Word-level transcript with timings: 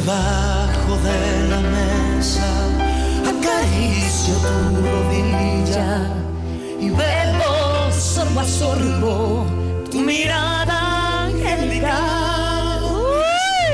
debajo 0.00 0.96
de 1.04 1.48
la 1.48 1.60
mesa, 1.60 2.48
acaricio 3.22 4.34
tu 4.34 4.80
rodilla 4.86 6.06
y 6.80 6.88
bebo 6.88 7.92
sorbo 7.92 8.40
a 8.40 8.44
sorbo 8.44 9.46
tu 9.90 10.00
mirada 10.00 11.24
angelical. 11.24 12.82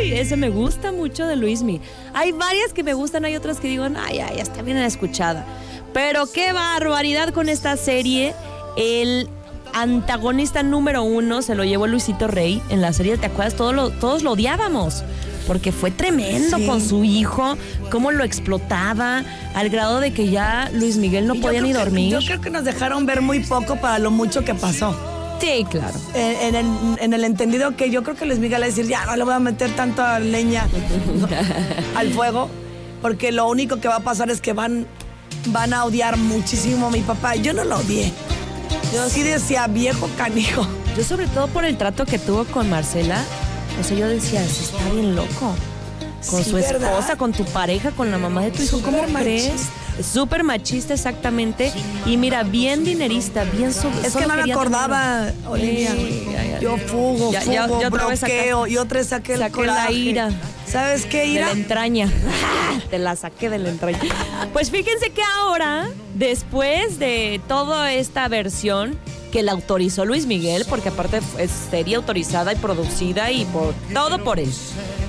Uy, 0.00 0.12
ese 0.12 0.36
me 0.36 0.50
gusta 0.50 0.92
mucho 0.92 1.26
de 1.26 1.36
Luismi. 1.36 1.80
Hay 2.14 2.32
varias 2.32 2.72
que 2.72 2.84
me 2.84 2.94
gustan, 2.94 3.24
hay 3.24 3.34
otras 3.34 3.58
que 3.58 3.68
digo, 3.68 3.84
ay, 3.84 4.20
ay, 4.20 4.38
está 4.38 4.62
bien 4.62 4.76
escuchada. 4.78 5.44
Pero 5.92 6.26
qué 6.26 6.52
barbaridad 6.52 7.30
con 7.30 7.48
esta 7.48 7.76
serie. 7.76 8.34
El 8.76 9.28
antagonista 9.74 10.62
número 10.62 11.02
uno 11.02 11.42
se 11.42 11.54
lo 11.54 11.64
llevó 11.64 11.86
Luisito 11.86 12.26
Rey 12.28 12.62
en 12.68 12.80
la 12.80 12.92
serie, 12.92 13.16
¿te 13.18 13.26
acuerdas? 13.26 13.54
Todos 13.54 13.74
lo, 13.74 13.90
todos 13.90 14.22
lo 14.22 14.32
odiábamos. 14.32 15.02
Porque 15.46 15.72
fue 15.72 15.90
tremendo 15.90 16.56
Sí. 16.58 16.66
con 16.66 16.80
su 16.80 17.02
hijo, 17.02 17.56
cómo 17.90 18.12
lo 18.12 18.22
explotaba, 18.22 19.24
al 19.54 19.70
grado 19.70 19.98
de 19.98 20.12
que 20.12 20.30
ya 20.30 20.70
Luis 20.72 20.98
Miguel 20.98 21.26
no 21.26 21.34
Y 21.34 21.40
podía 21.40 21.60
ni 21.60 21.72
que- 21.72 21.78
dormir. 21.78 22.12
yo 22.12 22.20
creo 22.24 22.40
que 22.40 22.48
nos 22.50 22.62
dejaron 22.64 23.06
ver 23.06 23.22
muy 23.22 23.40
poco 23.40 23.74
para 23.76 23.98
lo 23.98 24.12
mucho 24.12 24.44
que 24.44 24.54
pasó. 24.54 24.94
Sí, 25.40 25.66
claro. 25.68 25.98
En, 26.14 26.54
en 26.54 26.54
el, 26.54 26.66
en 27.00 27.12
el 27.12 27.24
entendido 27.24 27.74
que 27.76 27.90
yo 27.90 28.04
creo 28.04 28.14
que 28.14 28.24
Luis 28.24 28.38
Miguel 28.38 28.60
va 28.60 28.66
a 28.66 28.68
decir, 28.68 28.86
ya 28.86 29.04
no 29.04 29.16
le 29.16 29.24
voy 29.24 29.34
a 29.34 29.40
meter 29.40 29.72
tanta 29.74 30.20
leña 30.20 30.64
al 31.96 32.12
fuego, 32.12 32.48
porque 33.02 33.32
lo 33.32 33.48
único 33.48 33.80
que 33.80 33.88
va 33.88 33.96
a 33.96 34.00
pasar 34.00 34.30
es 34.30 34.40
que 34.40 34.52
van, 34.52 34.86
van 35.48 35.74
a 35.74 35.84
odiar 35.84 36.16
muchísimo 36.18 36.86
a 36.86 36.90
mi 36.90 37.00
papá. 37.00 37.34
Yo 37.34 37.52
no 37.52 37.64
lo 37.64 37.78
odié. 37.78 38.12
Yo 38.92 39.08
sí 39.08 39.22
decía, 39.22 39.66
viejo 39.66 40.08
canijo. 40.16 40.66
Yo 40.96 41.02
sobre 41.04 41.26
todo 41.26 41.46
por 41.48 41.64
el 41.64 41.78
trato 41.78 42.04
que 42.04 42.18
tuvo 42.18 42.44
con 42.44 42.68
Marcela, 42.68 43.22
o 43.80 43.84
sea, 43.84 43.96
yo 43.96 44.08
decía, 44.08 44.44
"Sí 44.46 44.64
está 44.64 44.88
bien 44.90 45.16
loco. 45.16 45.54
Con 46.28 46.44
Sí, 46.44 46.50
su 46.50 46.58
esposa, 46.58 46.78
¿verdad? 46.78 47.18
con 47.18 47.32
tu 47.32 47.44
pareja, 47.46 47.90
con 47.90 48.10
la 48.10 48.18
mamá 48.18 48.42
de 48.42 48.50
tu 48.52 48.62
hijo, 48.62 48.80
¿cómo 48.82 49.02
crees? 49.04 49.52
Súper 50.00 50.44
machista, 50.44 50.94
exactamente. 50.94 51.72
Y 52.06 52.16
mira, 52.16 52.42
bien 52.44 52.84
dinerista, 52.84 53.44
bien 53.44 53.72
sub- 53.74 53.92
Es 54.04 54.14
que 54.14 54.26
no 54.26 54.34
me 54.34 54.52
acordaba. 54.52 55.30
Olivia. 55.48 55.90
Sí, 55.92 56.26
ya, 56.32 56.44
ya. 56.44 56.60
Yo 56.60 56.76
fugo, 56.78 57.32
Ya- 57.32 57.40
fugo, 57.42 57.78
vez 57.80 57.90
bloqueo, 57.90 58.62
sacaste- 58.62 58.70
y 58.70 58.76
otra 58.78 58.98
vez 59.00 59.08
saqué 59.08 59.34
el 59.34 59.40
saqué 59.40 59.66
la 59.66 59.90
ira. 59.90 60.30
¿Sabes 60.66 61.04
qué, 61.06 61.18
De 61.20 61.26
ira? 61.26 61.46
la 61.46 61.52
entraña. 61.52 62.08
Te 62.90 62.98
la 62.98 63.16
saqué 63.16 63.50
de 63.50 63.58
la 63.58 63.68
entraña. 63.68 63.98
Pues 64.52 64.70
fíjense 64.70 65.10
que 65.10 65.22
ahora, 65.38 65.88
después 66.14 66.98
de 66.98 67.40
toda 67.48 67.92
esta 67.92 68.28
versión 68.28 68.98
que 69.30 69.42
la 69.42 69.52
autorizó 69.52 70.04
Luis 70.04 70.26
Miguel, 70.26 70.66
porque 70.68 70.90
aparte 70.90 71.20
es 71.38 71.50
serie 71.70 71.96
autorizada 71.96 72.52
y 72.52 72.56
producida 72.56 73.30
y 73.30 73.44
por 73.46 73.74
todo 73.94 74.22
por 74.22 74.38
él. 74.38 74.52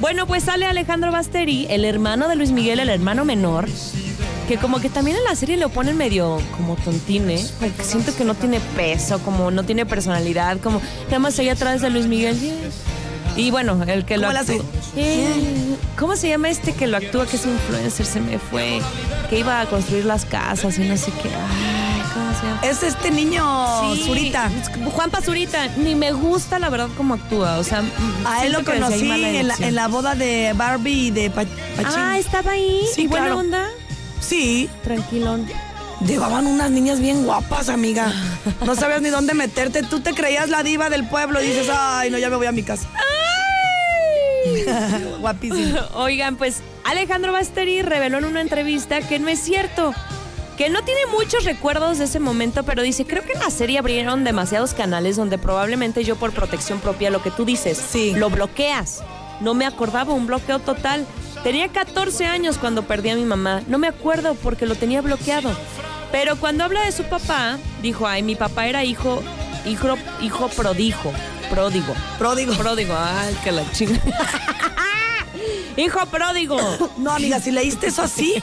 Bueno, 0.00 0.26
pues 0.28 0.44
sale 0.44 0.64
Alejandro 0.64 1.10
Basteri, 1.10 1.66
el 1.70 1.84
hermano 1.84 2.28
de 2.28 2.36
Luis 2.36 2.52
Miguel, 2.52 2.78
el 2.80 2.88
hermano 2.88 3.24
menor, 3.24 3.68
que 4.48 4.56
como 4.58 4.80
que 4.80 4.88
también 4.88 5.16
en 5.16 5.24
la 5.24 5.34
serie 5.36 5.56
lo 5.56 5.68
ponen 5.68 5.96
medio 5.96 6.40
como 6.56 6.76
tontín, 6.76 7.30
¿eh? 7.30 7.44
Porque 7.60 7.82
siento 7.84 8.14
que 8.16 8.24
no 8.24 8.34
tiene 8.34 8.60
peso, 8.76 9.18
como 9.20 9.50
no 9.50 9.62
tiene 9.64 9.86
personalidad, 9.86 10.58
como 10.60 10.80
nada 11.06 11.18
más 11.18 11.38
ahí 11.38 11.48
atrás 11.48 11.80
de 11.80 11.90
Luis 11.90 12.06
Miguel. 12.06 12.38
Y 13.34 13.50
bueno, 13.50 13.82
el 13.86 14.04
que 14.04 14.18
lo 14.18 14.28
actúa- 14.28 14.62
Eh, 14.94 15.76
¿Cómo 15.98 16.16
se 16.16 16.28
llama 16.28 16.50
este 16.50 16.74
que 16.74 16.86
lo 16.86 16.98
actúa, 16.98 17.26
que 17.26 17.36
es 17.36 17.46
influencer? 17.46 18.04
Se 18.04 18.20
me 18.20 18.38
fue. 18.38 18.80
Que 19.30 19.38
iba 19.38 19.60
a 19.62 19.66
construir 19.66 20.04
las 20.04 20.26
casas 20.26 20.78
y 20.78 20.82
no 20.82 20.96
sé 20.98 21.10
qué. 21.22 21.30
Ay, 21.30 22.02
¿cómo 22.12 22.32
se 22.38 22.46
llama? 22.46 22.60
Es 22.62 22.82
este 22.82 23.10
niño, 23.10 23.94
Sí, 23.94 24.02
Zurita. 24.04 24.50
Juan 24.94 25.10
Pazurita. 25.10 25.68
Ni 25.78 25.94
me 25.94 26.12
gusta, 26.12 26.58
la 26.58 26.68
verdad, 26.68 26.88
cómo 26.94 27.14
actúa. 27.14 27.58
O 27.58 27.64
sea, 27.64 27.82
A 28.26 28.44
él 28.44 28.52
lo 28.52 28.62
conocí 28.64 29.10
en 29.10 29.48
la, 29.48 29.54
en 29.54 29.74
la 29.74 29.88
boda 29.88 30.14
de 30.14 30.52
Barbie 30.54 31.06
y 31.06 31.10
de 31.10 31.30
Pa- 31.30 31.44
Pachín. 31.76 31.86
Ah, 32.00 32.18
estaba 32.18 32.50
ahí. 32.50 32.82
Sí, 32.94 33.02
¿Y 33.02 33.06
buena 33.06 33.26
claro. 33.28 33.40
onda? 33.40 33.61
Sí, 34.32 34.70
Tranquilón. 34.82 35.46
llevaban 36.06 36.46
unas 36.46 36.70
niñas 36.70 37.00
bien 37.00 37.24
guapas, 37.26 37.68
amiga. 37.68 38.10
No 38.64 38.74
sabías 38.74 39.02
ni 39.02 39.10
dónde 39.10 39.34
meterte. 39.34 39.82
Tú 39.82 40.00
te 40.00 40.14
creías 40.14 40.48
la 40.48 40.62
diva 40.62 40.88
del 40.88 41.06
pueblo 41.06 41.42
y 41.42 41.46
dices, 41.48 41.68
ay, 41.70 42.10
no, 42.10 42.16
ya 42.16 42.30
me 42.30 42.36
voy 42.36 42.46
a 42.46 42.52
mi 42.52 42.62
casa. 42.62 42.88
Guapísimo. 45.20 45.78
Oigan, 45.94 46.36
pues 46.36 46.62
Alejandro 46.84 47.32
Basteri 47.32 47.82
reveló 47.82 48.18
en 48.18 48.24
una 48.24 48.40
entrevista 48.40 49.00
que 49.02 49.18
no 49.18 49.28
es 49.28 49.38
cierto. 49.40 49.92
Que 50.56 50.70
no 50.70 50.82
tiene 50.82 51.00
muchos 51.14 51.44
recuerdos 51.44 51.98
de 51.98 52.04
ese 52.04 52.18
momento, 52.20 52.62
pero 52.62 52.80
dice, 52.82 53.04
creo 53.04 53.22
que 53.24 53.32
en 53.32 53.40
la 53.40 53.50
serie 53.50 53.78
abrieron 53.78 54.24
demasiados 54.24 54.72
canales 54.72 55.16
donde 55.16 55.36
probablemente 55.36 56.04
yo 56.04 56.16
por 56.16 56.32
protección 56.32 56.78
propia, 56.80 57.10
lo 57.10 57.22
que 57.22 57.30
tú 57.30 57.44
dices, 57.44 57.78
Sí. 57.90 58.14
lo 58.16 58.30
bloqueas. 58.30 59.02
No 59.40 59.52
me 59.54 59.66
acordaba, 59.66 60.14
un 60.14 60.26
bloqueo 60.26 60.58
total. 60.58 61.06
Tenía 61.42 61.68
14 61.68 62.26
años 62.26 62.58
cuando 62.58 62.82
perdí 62.82 63.10
a 63.10 63.16
mi 63.16 63.24
mamá. 63.24 63.62
No 63.66 63.78
me 63.78 63.88
acuerdo 63.88 64.34
porque 64.34 64.66
lo 64.66 64.74
tenía 64.74 65.00
bloqueado. 65.00 65.50
Pero 66.12 66.36
cuando 66.36 66.62
habla 66.64 66.84
de 66.84 66.92
su 66.92 67.04
papá, 67.04 67.58
dijo, 67.80 68.06
ay, 68.06 68.22
mi 68.22 68.36
papá 68.36 68.66
era 68.66 68.84
hijo, 68.84 69.22
hijo, 69.64 69.96
hijo 70.20 70.48
prodigo, 70.48 71.12
pródigo. 71.50 71.94
Pródigo. 72.18 72.54
Pródigo, 72.54 72.94
ay, 72.96 73.36
que 73.42 73.50
la 73.50 73.70
chinga. 73.72 74.00
Hijo 75.76 76.04
pródigo. 76.06 76.58
No, 76.98 77.12
amiga, 77.12 77.40
si 77.40 77.50
leíste 77.50 77.86
eso 77.86 78.02
así, 78.02 78.34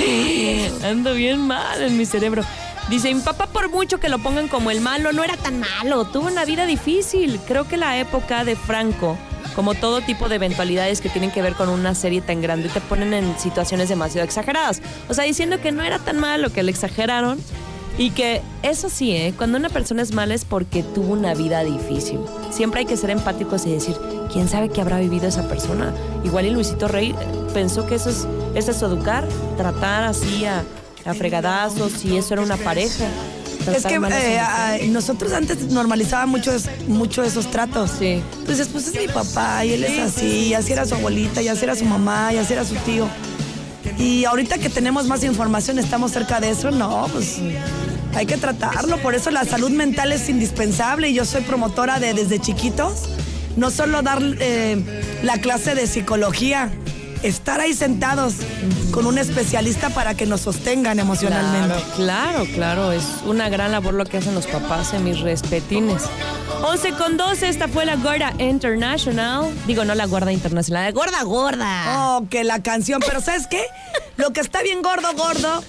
Ando 0.84 1.14
bien 1.14 1.40
mal 1.40 1.82
en 1.82 1.96
mi 1.96 2.04
cerebro. 2.04 2.44
Dice, 2.88 3.14
mi 3.14 3.20
papá 3.20 3.46
por 3.46 3.70
mucho 3.70 3.98
que 4.00 4.08
lo 4.08 4.18
pongan 4.18 4.48
como 4.48 4.70
el 4.70 4.80
malo, 4.80 5.12
no 5.12 5.24
era 5.24 5.36
tan 5.36 5.60
malo, 5.60 6.04
tuvo 6.04 6.26
una 6.26 6.44
vida 6.44 6.66
difícil. 6.66 7.40
Creo 7.46 7.66
que 7.66 7.76
la 7.76 7.98
época 7.98 8.44
de 8.44 8.56
Franco, 8.56 9.16
como 9.60 9.74
todo 9.74 10.00
tipo 10.00 10.30
de 10.30 10.36
eventualidades 10.36 11.02
que 11.02 11.10
tienen 11.10 11.30
que 11.30 11.42
ver 11.42 11.52
con 11.52 11.68
una 11.68 11.94
serie 11.94 12.22
tan 12.22 12.40
grande, 12.40 12.70
te 12.70 12.80
ponen 12.80 13.12
en 13.12 13.38
situaciones 13.38 13.90
demasiado 13.90 14.24
exageradas. 14.24 14.80
O 15.10 15.12
sea, 15.12 15.24
diciendo 15.24 15.60
que 15.60 15.70
no 15.70 15.82
era 15.82 15.98
tan 15.98 16.18
malo, 16.18 16.50
que 16.50 16.62
le 16.62 16.70
exageraron. 16.70 17.38
Y 17.98 18.12
que 18.12 18.40
eso 18.62 18.88
sí, 18.88 19.14
¿eh? 19.14 19.34
cuando 19.36 19.58
una 19.58 19.68
persona 19.68 20.00
es 20.00 20.14
mala 20.14 20.32
es 20.32 20.46
porque 20.46 20.82
tuvo 20.82 21.12
una 21.12 21.34
vida 21.34 21.62
difícil. 21.62 22.20
Siempre 22.50 22.80
hay 22.80 22.86
que 22.86 22.96
ser 22.96 23.10
empáticos 23.10 23.66
y 23.66 23.72
decir, 23.72 23.96
¿quién 24.32 24.48
sabe 24.48 24.70
qué 24.70 24.80
habrá 24.80 24.98
vivido 24.98 25.28
esa 25.28 25.46
persona? 25.46 25.92
Igual 26.24 26.46
y 26.46 26.50
Luisito 26.52 26.88
Rey 26.88 27.10
eh, 27.10 27.14
pensó 27.52 27.86
que 27.86 27.96
eso 27.96 28.08
es, 28.08 28.26
eso 28.54 28.70
es 28.70 28.80
educar, 28.80 29.28
tratar 29.58 30.04
así 30.04 30.46
a, 30.46 30.64
a 31.04 31.12
fregadazos 31.12 32.02
y 32.06 32.16
eso 32.16 32.32
era 32.32 32.42
una 32.42 32.56
pareja. 32.56 33.04
Es 33.76 33.84
que 33.84 33.94
eh, 33.94 34.38
ay, 34.40 34.88
nosotros 34.88 35.32
antes 35.32 35.58
normalizábamos 35.70 36.38
mucho, 36.38 36.52
es- 36.52 36.68
mucho 36.88 37.22
esos 37.22 37.50
tratos. 37.50 37.90
Sí. 37.98 38.22
Entonces, 38.38 38.68
pues 38.68 38.86
es 38.88 38.94
mi 38.94 39.08
papá 39.08 39.64
y 39.64 39.72
él 39.74 39.84
es 39.84 39.98
así, 39.98 40.48
y 40.48 40.54
así 40.54 40.72
era 40.72 40.84
su 40.86 40.94
abuelita, 40.94 41.42
y 41.42 41.48
así 41.48 41.64
era 41.64 41.74
su 41.76 41.84
mamá, 41.84 42.32
y 42.32 42.38
así 42.38 42.52
era 42.52 42.64
su 42.64 42.74
tío. 42.76 43.08
Y 43.98 44.24
ahorita 44.24 44.58
que 44.58 44.68
tenemos 44.68 45.06
más 45.06 45.24
información, 45.24 45.78
estamos 45.78 46.12
cerca 46.12 46.40
de 46.40 46.50
eso, 46.50 46.70
no, 46.70 47.06
pues 47.12 47.38
hay 48.14 48.26
que 48.26 48.36
tratarlo. 48.36 48.98
Por 48.98 49.14
eso 49.14 49.30
la 49.30 49.44
salud 49.44 49.70
mental 49.70 50.12
es 50.12 50.28
indispensable 50.28 51.08
y 51.10 51.14
yo 51.14 51.24
soy 51.24 51.42
promotora 51.42 51.98
de 52.00 52.14
desde 52.14 52.38
chiquitos, 52.38 53.08
no 53.56 53.70
solo 53.70 54.02
dar 54.02 54.22
eh, 54.22 54.82
la 55.22 55.38
clase 55.38 55.74
de 55.74 55.86
psicología, 55.86 56.70
estar 57.22 57.60
ahí 57.60 57.74
sentados 57.74 58.34
con 58.90 59.06
un 59.06 59.18
especialista 59.18 59.90
para 59.90 60.14
que 60.14 60.26
nos 60.26 60.42
sostengan 60.42 60.98
emocionalmente. 60.98 61.76
Claro, 61.96 62.44
claro, 62.44 62.46
claro, 62.54 62.92
es 62.92 63.04
una 63.26 63.48
gran 63.48 63.72
labor 63.72 63.94
lo 63.94 64.04
que 64.04 64.18
hacen 64.18 64.34
los 64.34 64.46
papás 64.46 64.94
en 64.94 65.04
mis 65.04 65.20
respetines. 65.20 66.02
11 66.62 66.92
con 66.92 67.16
12, 67.16 67.48
esta 67.48 67.68
fue 67.68 67.86
la 67.86 67.96
Gorda 67.96 68.32
International. 68.38 69.50
Digo, 69.66 69.84
no 69.84 69.94
la 69.94 70.06
Gorda 70.06 70.32
Internacional, 70.32 70.84
la 70.84 70.92
Gorda 70.92 71.22
Gorda. 71.22 72.16
Oh, 72.16 72.26
que 72.28 72.44
la 72.44 72.62
canción, 72.62 73.00
pero 73.06 73.20
¿sabes 73.20 73.46
qué? 73.46 73.64
Lo 74.16 74.32
que 74.32 74.40
está 74.40 74.62
bien 74.62 74.82
gordo, 74.82 75.14
gordo, 75.14 75.64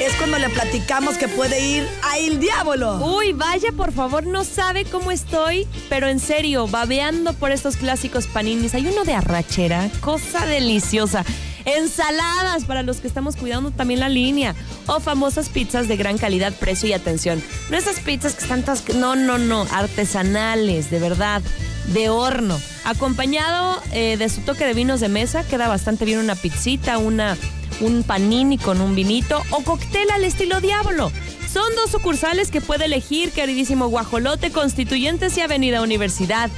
es 0.00 0.14
cuando 0.14 0.38
le 0.38 0.48
platicamos 0.48 1.18
que 1.18 1.28
puede 1.28 1.60
ir 1.60 1.86
a 2.02 2.18
El 2.18 2.40
Diablo. 2.40 2.96
Uy, 3.04 3.34
vaya, 3.34 3.70
por 3.76 3.92
favor, 3.92 4.26
no 4.26 4.44
sabe 4.44 4.86
cómo 4.86 5.10
estoy, 5.10 5.66
pero 5.90 6.08
en 6.08 6.18
serio, 6.18 6.66
babeando 6.66 7.34
por 7.34 7.50
estos 7.50 7.76
clásicos 7.76 8.26
paninis. 8.26 8.74
Hay 8.74 8.86
uno 8.86 9.04
de 9.04 9.12
arrachera, 9.12 9.90
cosa 10.00 10.46
deliciosa. 10.46 11.24
Ensaladas 11.66 12.64
para 12.64 12.82
los 12.82 12.96
que 12.96 13.08
estamos 13.08 13.36
cuidando 13.36 13.72
también 13.72 14.00
la 14.00 14.08
línea. 14.08 14.54
O 14.86 15.00
famosas 15.00 15.50
pizzas 15.50 15.86
de 15.86 15.98
gran 15.98 16.16
calidad, 16.16 16.54
precio 16.54 16.88
y 16.88 16.94
atención. 16.94 17.42
No 17.70 17.76
esas 17.76 18.00
pizzas 18.00 18.34
que 18.34 18.42
están 18.42 18.62
todas. 18.62 18.88
No, 18.94 19.16
no, 19.16 19.36
no. 19.36 19.66
Artesanales, 19.70 20.90
de 20.90 20.98
verdad. 20.98 21.42
De 21.92 22.08
horno. 22.08 22.58
Acompañado 22.84 23.82
eh, 23.92 24.16
de 24.16 24.30
su 24.30 24.40
toque 24.40 24.64
de 24.64 24.72
vinos 24.72 25.00
de 25.00 25.10
mesa, 25.10 25.44
queda 25.44 25.68
bastante 25.68 26.06
bien 26.06 26.18
una 26.18 26.34
pizzita, 26.34 26.96
una, 26.96 27.36
un 27.80 28.02
panini 28.02 28.58
con 28.58 28.80
un 28.80 28.94
vinito 28.94 29.42
o 29.50 29.62
cóctel 29.62 30.10
al 30.10 30.24
estilo 30.24 30.60
Diablo. 30.60 31.10
Son 31.50 31.74
dos 31.74 31.90
sucursales 31.90 32.50
que 32.50 32.60
puede 32.60 32.84
elegir, 32.84 33.32
queridísimo 33.32 33.88
Guajolote, 33.88 34.52
Constituyentes 34.52 35.36
y 35.36 35.40
Avenida 35.40 35.82
Universidad. 35.82 36.50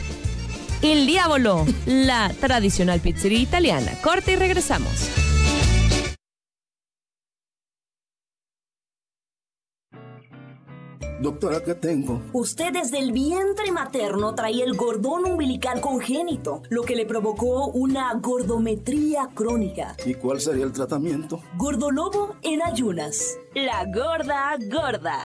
El 0.82 1.06
Diablo, 1.06 1.64
la 1.86 2.32
tradicional 2.40 3.00
pizzería 3.00 3.38
italiana. 3.38 3.92
Corte 4.02 4.32
y 4.32 4.36
regresamos. 4.36 5.21
Doctora, 11.22 11.62
¿qué 11.62 11.76
tengo? 11.76 12.20
Usted 12.32 12.72
desde 12.72 12.98
el 12.98 13.12
vientre 13.12 13.70
materno 13.70 14.34
traía 14.34 14.64
el 14.64 14.74
gordón 14.74 15.24
umbilical 15.24 15.80
congénito, 15.80 16.62
lo 16.68 16.82
que 16.82 16.96
le 16.96 17.06
provocó 17.06 17.66
una 17.66 18.12
gordometría 18.14 19.28
crónica. 19.32 19.94
¿Y 20.04 20.14
cuál 20.14 20.40
sería 20.40 20.64
el 20.64 20.72
tratamiento? 20.72 21.40
Gordolobo 21.56 22.34
en 22.42 22.60
ayunas. 22.60 23.38
La 23.54 23.84
gorda 23.84 24.56
gorda. 24.68 25.20